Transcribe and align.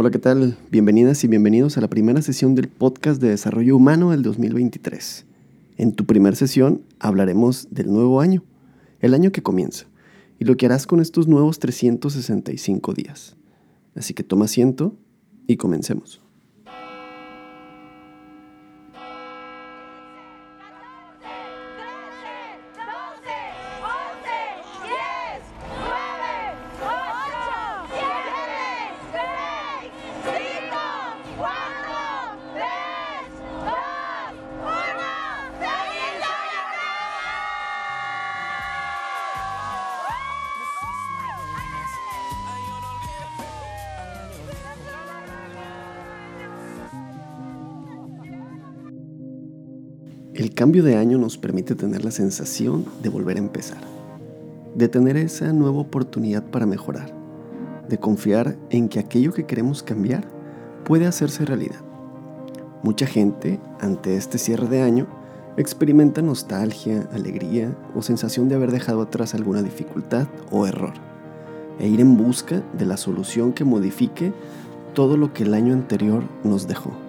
Hola, 0.00 0.12
¿qué 0.12 0.20
tal? 0.20 0.56
Bienvenidas 0.70 1.24
y 1.24 1.26
bienvenidos 1.26 1.76
a 1.76 1.80
la 1.80 1.90
primera 1.90 2.22
sesión 2.22 2.54
del 2.54 2.68
podcast 2.68 3.20
de 3.20 3.30
desarrollo 3.30 3.74
humano 3.74 4.12
del 4.12 4.22
2023. 4.22 5.26
En 5.76 5.92
tu 5.92 6.04
primera 6.06 6.36
sesión 6.36 6.82
hablaremos 7.00 7.66
del 7.72 7.92
nuevo 7.92 8.20
año, 8.20 8.44
el 9.00 9.12
año 9.12 9.32
que 9.32 9.42
comienza, 9.42 9.86
y 10.38 10.44
lo 10.44 10.56
que 10.56 10.66
harás 10.66 10.86
con 10.86 11.00
estos 11.00 11.26
nuevos 11.26 11.58
365 11.58 12.94
días. 12.94 13.34
Así 13.96 14.14
que 14.14 14.22
toma 14.22 14.44
asiento 14.44 14.94
y 15.48 15.56
comencemos. 15.56 16.20
El 50.38 50.54
cambio 50.54 50.84
de 50.84 50.94
año 50.94 51.18
nos 51.18 51.36
permite 51.36 51.74
tener 51.74 52.04
la 52.04 52.12
sensación 52.12 52.84
de 53.02 53.08
volver 53.08 53.38
a 53.38 53.40
empezar, 53.40 53.80
de 54.76 54.86
tener 54.86 55.16
esa 55.16 55.52
nueva 55.52 55.80
oportunidad 55.80 56.44
para 56.44 56.64
mejorar, 56.64 57.12
de 57.88 57.98
confiar 57.98 58.56
en 58.70 58.88
que 58.88 59.00
aquello 59.00 59.32
que 59.32 59.46
queremos 59.46 59.82
cambiar 59.82 60.28
puede 60.84 61.08
hacerse 61.08 61.44
realidad. 61.44 61.80
Mucha 62.84 63.04
gente, 63.04 63.58
ante 63.80 64.16
este 64.16 64.38
cierre 64.38 64.68
de 64.68 64.80
año, 64.80 65.08
experimenta 65.56 66.22
nostalgia, 66.22 67.08
alegría 67.12 67.76
o 67.96 68.02
sensación 68.02 68.48
de 68.48 68.54
haber 68.54 68.70
dejado 68.70 69.02
atrás 69.02 69.34
alguna 69.34 69.64
dificultad 69.64 70.28
o 70.52 70.68
error, 70.68 70.94
e 71.80 71.88
ir 71.88 72.00
en 72.00 72.16
busca 72.16 72.62
de 72.78 72.86
la 72.86 72.96
solución 72.96 73.52
que 73.52 73.64
modifique 73.64 74.32
todo 74.94 75.16
lo 75.16 75.32
que 75.32 75.42
el 75.42 75.54
año 75.54 75.72
anterior 75.72 76.22
nos 76.44 76.68
dejó. 76.68 77.07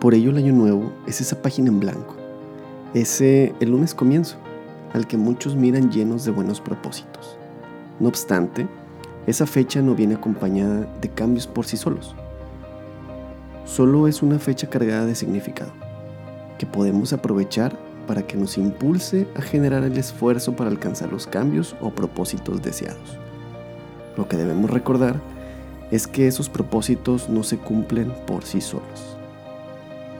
Por 0.00 0.14
ello 0.14 0.30
el 0.30 0.36
año 0.36 0.52
nuevo 0.52 0.92
es 1.08 1.20
esa 1.20 1.42
página 1.42 1.70
en 1.70 1.80
blanco, 1.80 2.14
ese 2.94 3.52
el 3.58 3.70
lunes 3.70 3.96
comienzo, 3.96 4.36
al 4.92 5.08
que 5.08 5.16
muchos 5.16 5.56
miran 5.56 5.90
llenos 5.90 6.24
de 6.24 6.30
buenos 6.30 6.60
propósitos. 6.60 7.36
No 7.98 8.06
obstante, 8.06 8.68
esa 9.26 9.44
fecha 9.44 9.82
no 9.82 9.96
viene 9.96 10.14
acompañada 10.14 10.86
de 11.00 11.08
cambios 11.08 11.48
por 11.48 11.66
sí 11.66 11.76
solos. 11.76 12.14
Solo 13.64 14.06
es 14.06 14.22
una 14.22 14.38
fecha 14.38 14.70
cargada 14.70 15.04
de 15.04 15.16
significado, 15.16 15.72
que 16.58 16.66
podemos 16.66 17.12
aprovechar 17.12 17.76
para 18.06 18.24
que 18.24 18.36
nos 18.36 18.56
impulse 18.56 19.26
a 19.34 19.42
generar 19.42 19.82
el 19.82 19.98
esfuerzo 19.98 20.54
para 20.54 20.70
alcanzar 20.70 21.10
los 21.10 21.26
cambios 21.26 21.74
o 21.80 21.90
propósitos 21.90 22.62
deseados. 22.62 23.18
Lo 24.16 24.28
que 24.28 24.36
debemos 24.36 24.70
recordar 24.70 25.20
es 25.90 26.06
que 26.06 26.28
esos 26.28 26.48
propósitos 26.48 27.28
no 27.28 27.42
se 27.42 27.58
cumplen 27.58 28.14
por 28.26 28.44
sí 28.44 28.60
solos 28.60 29.17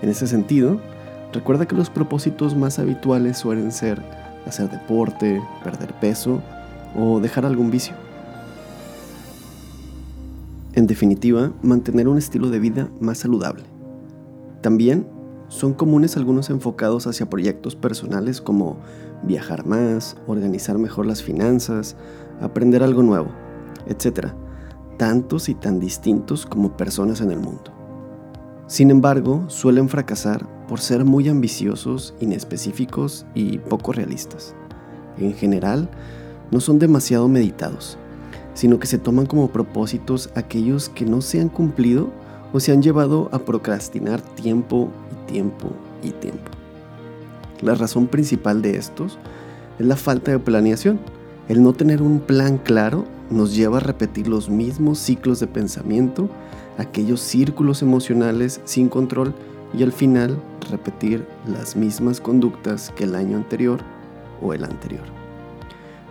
en 0.03 0.09
ese 0.09 0.27
sentido, 0.27 0.81
recuerda 1.33 1.67
que 1.67 1.77
los 1.77 1.91
propósitos 1.91 2.57
más 2.57 2.79
habituales 2.79 3.39
suelen 3.39 3.73
ser 3.73 4.03
hacer 4.47 4.71
deporte, 4.71 5.43
perder 5.63 5.93
peso 5.95 6.41
o 6.97 7.21
dejar 7.21 7.45
algún 7.45 7.71
vicio. 7.71 7.95
En 10.75 10.87
definitiva, 10.87 11.53
mantener 11.63 12.09
un 12.09 12.19
estilo 12.19 12.51
de 12.51 12.59
vida 12.59 12.89
más 13.01 13.19
saludable. 13.19 13.65
También 14.61 15.07
son 15.49 15.75
comunes 15.75 16.17
algunos 16.17 16.51
enfocados 16.51 17.07
hacia 17.07 17.31
proyectos 17.31 17.75
personales 17.75 18.41
como 18.41 18.79
viajar 19.23 19.67
más, 19.67 20.17
organizar 20.27 20.79
mejor 20.79 21.07
las 21.07 21.23
finanzas, 21.23 21.97
aprender 22.41 22.83
algo 22.83 23.03
nuevo, 23.03 23.29
etc. 23.87 24.29
Tantos 24.99 25.49
y 25.49 25.55
tan 25.55 25.81
distintos 25.81 26.47
como 26.47 26.77
personas 26.77 27.21
en 27.21 27.31
el 27.31 27.39
mundo. 27.39 27.78
Sin 28.69 28.91
embargo, 28.91 29.45
suelen 29.49 29.89
fracasar 29.89 30.47
por 30.69 30.81
ser 30.81 31.07
muy 31.07 31.27
ambiciosos, 31.31 32.15
inespecíficos 32.21 33.25
y 33.35 33.57
poco 33.57 33.95
realistas. 33.95 34.55
En 35.17 35.33
general, 35.33 35.89
no 36.51 36.61
son 36.61 36.79
demasiado 36.79 37.29
meditados, 37.29 37.97
sino 38.53 38.79
que 38.79 38.87
se 38.87 38.99
toman 38.99 39.25
como 39.25 39.49
propósitos 39.49 40.29
aquellos 40.35 40.91
que 40.91 41.07
no 41.07 41.23
se 41.23 41.41
han 41.41 41.49
cumplido 41.49 42.11
o 42.53 42.61
se 42.61 42.71
han 42.73 42.83
llevado 42.83 43.31
a 43.33 43.39
procrastinar 43.39 44.21
tiempo 44.21 44.91
y 45.13 45.33
tiempo 45.33 45.71
y 46.03 46.11
tiempo. 46.11 46.51
La 47.63 47.75
razón 47.75 48.07
principal 48.07 48.61
de 48.61 48.77
estos 48.77 49.19
es 49.79 49.87
la 49.87 49.97
falta 49.97 50.31
de 50.31 50.41
planeación. 50.41 51.01
El 51.49 51.63
no 51.63 51.73
tener 51.73 52.03
un 52.03 52.21
plan 52.21 52.59
claro 52.59 53.07
nos 53.31 53.55
lleva 53.55 53.79
a 53.79 53.81
repetir 53.81 54.29
los 54.29 54.51
mismos 54.51 54.99
ciclos 54.99 55.41
de 55.41 55.47
pensamiento 55.47 56.29
aquellos 56.79 57.21
círculos 57.21 57.83
emocionales 57.83 58.61
sin 58.65 58.89
control 58.89 59.35
y 59.77 59.83
al 59.83 59.93
final 59.93 60.41
repetir 60.71 61.27
las 61.47 61.77
mismas 61.77 62.21
conductas 62.21 62.91
que 62.97 63.05
el 63.05 63.15
año 63.15 63.37
anterior 63.37 63.81
o 64.41 64.55
el 64.55 64.65
anterior. 64.65 65.05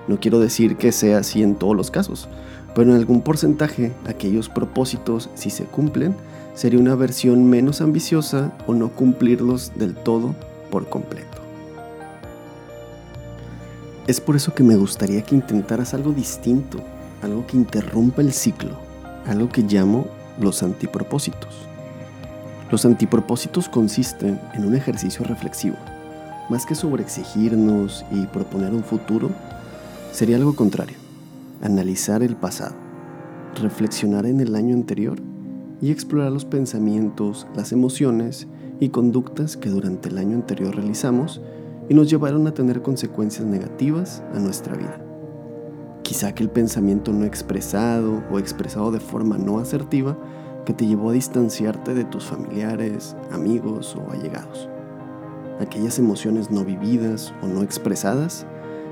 No 0.07 0.19
quiero 0.19 0.39
decir 0.39 0.77
que 0.77 0.91
sea 0.91 1.19
así 1.19 1.41
en 1.41 1.55
todos 1.55 1.75
los 1.75 1.89
casos, 1.89 2.29
pero 2.75 2.91
en 2.91 2.97
algún 2.97 3.21
porcentaje 3.21 3.93
aquellos 4.05 4.49
propósitos, 4.49 5.29
si 5.33 5.49
se 5.49 5.63
cumplen, 5.63 6.15
sería 6.53 6.79
una 6.79 6.95
versión 6.95 7.49
menos 7.49 7.81
ambiciosa 7.81 8.53
o 8.67 8.73
no 8.73 8.89
cumplirlos 8.89 9.71
del 9.75 9.95
todo 9.95 10.35
por 10.69 10.87
completo. 10.87 11.37
Es 14.05 14.21
por 14.21 14.35
eso 14.35 14.53
que 14.53 14.63
me 14.63 14.75
gustaría 14.75 15.21
que 15.21 15.35
intentaras 15.35 15.93
algo 15.93 16.11
distinto, 16.13 16.79
algo 17.21 17.45
que 17.45 17.57
interrumpa 17.57 18.21
el 18.21 18.31
ciclo, 18.31 18.71
algo 19.25 19.49
que 19.49 19.63
llamo 19.63 20.07
los 20.39 20.63
antipropósitos. 20.63 21.55
Los 22.71 22.85
antipropósitos 22.85 23.69
consisten 23.69 24.39
en 24.53 24.65
un 24.65 24.75
ejercicio 24.75 25.23
reflexivo. 25.23 25.77
Más 26.49 26.65
que 26.65 26.75
sobre 26.75 27.03
exigirnos 27.03 28.05
y 28.11 28.25
proponer 28.25 28.73
un 28.73 28.83
futuro, 28.83 29.29
sería 30.11 30.37
algo 30.37 30.55
contrario. 30.55 30.97
Analizar 31.61 32.23
el 32.23 32.35
pasado, 32.35 32.75
reflexionar 33.61 34.25
en 34.25 34.41
el 34.41 34.55
año 34.55 34.75
anterior 34.75 35.17
y 35.81 35.91
explorar 35.91 36.31
los 36.31 36.45
pensamientos, 36.45 37.47
las 37.55 37.71
emociones 37.71 38.47
y 38.79 38.89
conductas 38.89 39.57
que 39.57 39.69
durante 39.69 40.09
el 40.09 40.17
año 40.17 40.35
anterior 40.35 40.75
realizamos 40.75 41.41
y 41.89 41.93
nos 41.93 42.09
llevaron 42.09 42.47
a 42.47 42.53
tener 42.53 42.81
consecuencias 42.81 43.45
negativas 43.45 44.21
a 44.33 44.39
nuestra 44.39 44.75
vida. 44.75 45.06
Quizá 46.07 46.29
aquel 46.29 46.49
pensamiento 46.49 47.11
no 47.11 47.25
expresado 47.25 48.23
o 48.31 48.39
expresado 48.39 48.93
de 48.93 49.01
forma 49.01 49.37
no 49.37 49.59
asertiva 49.59 50.17
que 50.65 50.71
te 50.71 50.87
llevó 50.87 51.09
a 51.09 51.11
distanciarte 51.13 51.93
de 51.93 52.05
tus 52.05 52.23
familiares, 52.23 53.17
amigos 53.29 53.93
o 53.93 54.09
allegados. 54.13 54.69
Aquellas 55.59 55.99
emociones 55.99 56.49
no 56.49 56.63
vividas 56.63 57.33
o 57.41 57.47
no 57.47 57.61
expresadas 57.61 58.45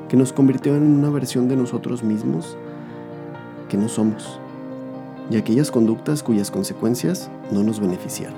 que 0.09 0.17
nos 0.17 0.33
convirtieron 0.33 0.83
en 0.83 0.91
una 0.91 1.09
versión 1.09 1.47
de 1.47 1.55
nosotros 1.55 2.03
mismos 2.03 2.57
que 3.69 3.77
no 3.77 3.87
somos. 3.87 4.37
Y 5.31 5.37
aquellas 5.37 5.71
conductas 5.71 6.21
cuyas 6.21 6.51
consecuencias 6.51 7.31
no 7.49 7.63
nos 7.63 7.79
beneficiaron. 7.79 8.37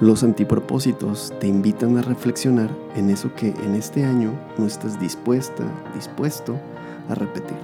Los 0.00 0.24
antipropósitos 0.24 1.34
te 1.38 1.48
invitan 1.48 1.98
a 1.98 2.02
reflexionar 2.02 2.70
en 2.96 3.10
eso 3.10 3.34
que 3.34 3.48
en 3.48 3.74
este 3.74 4.06
año 4.06 4.32
no 4.56 4.64
estás 4.64 4.98
dispuesta, 4.98 5.64
dispuesto 5.94 6.58
a 7.08 7.14
repetir 7.14 7.56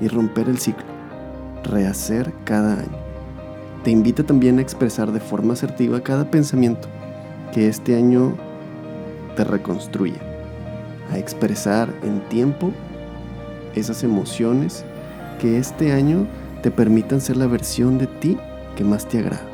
y 0.00 0.08
romper 0.08 0.48
el 0.48 0.58
ciclo, 0.58 0.84
rehacer 1.64 2.32
cada 2.44 2.74
año. 2.74 2.98
Te 3.84 3.90
invita 3.90 4.24
también 4.24 4.58
a 4.58 4.62
expresar 4.62 5.12
de 5.12 5.20
forma 5.20 5.52
asertiva 5.52 6.00
cada 6.00 6.30
pensamiento 6.30 6.88
que 7.52 7.68
este 7.68 7.96
año 7.96 8.34
te 9.36 9.44
reconstruya, 9.44 10.20
a 11.12 11.18
expresar 11.18 11.88
en 12.02 12.20
tiempo 12.28 12.72
esas 13.74 14.02
emociones 14.02 14.84
que 15.40 15.58
este 15.58 15.92
año 15.92 16.26
te 16.62 16.70
permitan 16.70 17.20
ser 17.20 17.36
la 17.36 17.46
versión 17.46 17.98
de 17.98 18.06
ti 18.06 18.36
que 18.74 18.84
más 18.84 19.06
te 19.06 19.18
agrada 19.18 19.46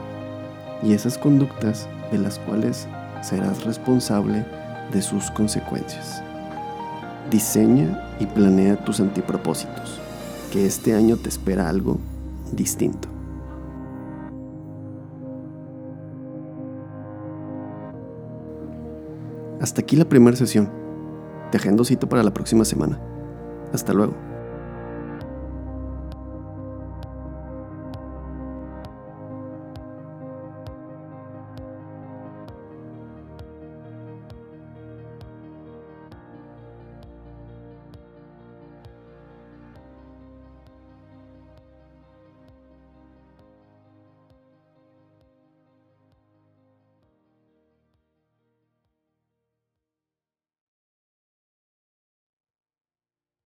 y 0.82 0.94
esas 0.94 1.18
conductas 1.18 1.88
de 2.10 2.18
las 2.18 2.38
cuales 2.40 2.88
serás 3.22 3.64
responsable 3.64 4.44
de 4.92 5.02
sus 5.02 5.30
consecuencias. 5.30 6.22
Diseña 7.30 8.16
y 8.20 8.26
planea 8.26 8.84
tus 8.84 9.00
antipropósitos, 9.00 10.00
que 10.52 10.66
este 10.66 10.94
año 10.94 11.16
te 11.16 11.28
espera 11.28 11.68
algo 11.68 11.98
distinto. 12.52 13.08
Hasta 19.60 19.80
aquí 19.80 19.94
la 19.94 20.04
primera 20.04 20.36
sesión. 20.36 20.68
Te 21.52 21.58
agendo 21.58 21.84
cita 21.84 22.08
para 22.08 22.24
la 22.24 22.34
próxima 22.34 22.64
semana. 22.64 22.98
Hasta 23.72 23.92
luego. 23.92 24.31